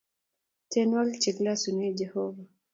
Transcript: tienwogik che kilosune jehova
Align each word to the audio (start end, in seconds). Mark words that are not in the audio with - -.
tienwogik 0.69 1.21
che 1.23 1.31
kilosune 1.35 1.87
jehova 1.99 2.43